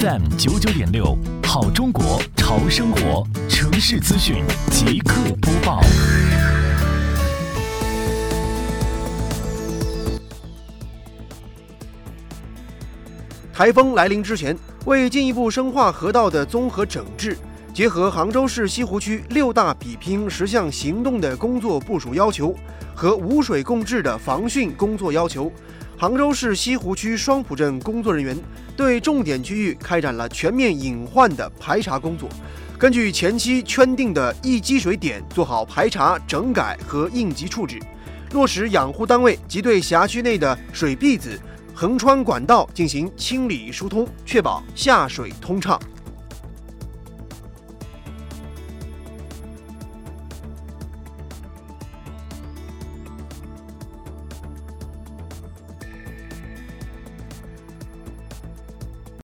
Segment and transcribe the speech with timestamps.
[0.00, 5.80] FM 九九点六，好中国潮生活，城市资讯即刻播报。
[13.54, 14.54] 台风来临之前，
[14.84, 17.38] 为进一步深化河道的综合整治，
[17.72, 22.54] 结合杭州市西湖区六大比拼十项行动的工作部署要求
[22.94, 25.50] 和无水共治的防汛工作要求，
[25.98, 28.36] 杭州市西湖区双浦镇工作人员
[28.76, 32.28] 对重点区域开展了全面隐患的排查工作，
[32.78, 37.80] 根据前期圈定的易积水点做好排查、整改和应急处置，
[38.32, 41.40] 落实养护单位及对辖区内的水壁子。
[41.74, 45.78] 横穿管道进行清理疏通，确保下水通畅。